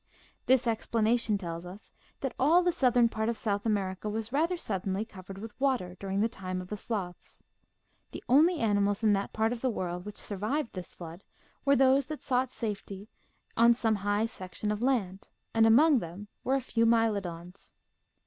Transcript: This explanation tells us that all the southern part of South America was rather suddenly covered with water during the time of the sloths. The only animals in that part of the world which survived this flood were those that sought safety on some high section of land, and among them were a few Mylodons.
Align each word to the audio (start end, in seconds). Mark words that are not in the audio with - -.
This 0.47 0.65
explanation 0.65 1.37
tells 1.37 1.63
us 1.63 1.91
that 2.21 2.33
all 2.39 2.63
the 2.63 2.71
southern 2.71 3.07
part 3.07 3.29
of 3.29 3.37
South 3.37 3.67
America 3.67 4.09
was 4.09 4.31
rather 4.33 4.57
suddenly 4.57 5.05
covered 5.05 5.37
with 5.37 5.53
water 5.61 5.95
during 5.99 6.21
the 6.21 6.27
time 6.27 6.59
of 6.59 6.69
the 6.69 6.75
sloths. 6.75 7.43
The 8.09 8.23
only 8.27 8.57
animals 8.57 9.03
in 9.03 9.13
that 9.13 9.31
part 9.31 9.51
of 9.51 9.61
the 9.61 9.69
world 9.69 10.03
which 10.05 10.17
survived 10.17 10.73
this 10.73 10.95
flood 10.95 11.23
were 11.65 11.75
those 11.75 12.07
that 12.07 12.23
sought 12.23 12.49
safety 12.49 13.09
on 13.55 13.75
some 13.75 13.97
high 13.97 14.25
section 14.25 14.71
of 14.71 14.81
land, 14.81 15.29
and 15.53 15.67
among 15.67 15.99
them 15.99 16.29
were 16.43 16.55
a 16.55 16.61
few 16.61 16.87
Mylodons. 16.87 17.75